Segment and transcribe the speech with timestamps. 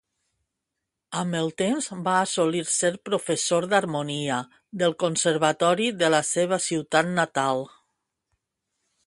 [1.19, 4.39] Amb el temps va assolir ser professor d'harmonia
[4.83, 7.65] del Conservatori de la seva ciutat natal.